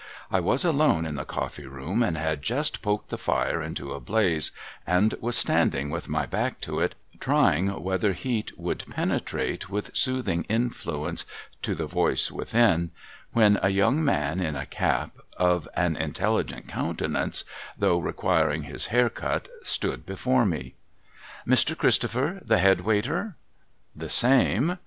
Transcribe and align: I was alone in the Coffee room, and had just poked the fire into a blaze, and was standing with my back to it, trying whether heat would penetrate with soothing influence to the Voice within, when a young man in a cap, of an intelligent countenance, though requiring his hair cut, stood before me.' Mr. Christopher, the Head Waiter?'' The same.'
I 0.31 0.39
was 0.39 0.65
alone 0.65 1.05
in 1.05 1.13
the 1.13 1.25
Coffee 1.25 1.67
room, 1.67 2.01
and 2.01 2.17
had 2.17 2.41
just 2.41 2.81
poked 2.81 3.09
the 3.09 3.19
fire 3.19 3.61
into 3.61 3.93
a 3.93 3.99
blaze, 3.99 4.49
and 4.87 5.13
was 5.19 5.37
standing 5.37 5.91
with 5.91 6.09
my 6.09 6.25
back 6.25 6.59
to 6.61 6.79
it, 6.79 6.95
trying 7.19 7.67
whether 7.83 8.13
heat 8.13 8.57
would 8.57 8.83
penetrate 8.89 9.69
with 9.69 9.95
soothing 9.95 10.43
influence 10.45 11.23
to 11.61 11.75
the 11.75 11.85
Voice 11.85 12.31
within, 12.31 12.89
when 13.33 13.59
a 13.61 13.69
young 13.69 14.03
man 14.03 14.39
in 14.39 14.55
a 14.55 14.65
cap, 14.65 15.19
of 15.37 15.67
an 15.75 15.95
intelligent 15.95 16.67
countenance, 16.67 17.43
though 17.77 17.99
requiring 17.99 18.63
his 18.63 18.87
hair 18.87 19.07
cut, 19.07 19.49
stood 19.61 20.03
before 20.03 20.47
me.' 20.47 20.73
Mr. 21.47 21.77
Christopher, 21.77 22.41
the 22.43 22.57
Head 22.57 22.81
Waiter?'' 22.81 23.35
The 23.95 24.09
same.' 24.09 24.79